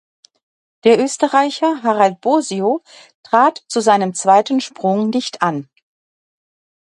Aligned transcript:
Der 0.83 0.99
Österreicher 0.99 1.83
Harald 1.83 2.21
Bosio 2.21 2.81
trat 3.21 3.63
zu 3.67 3.81
seinem 3.81 4.15
zweiten 4.15 4.59
Sprung 4.59 5.11
nicht 5.11 5.43
an. 5.43 5.69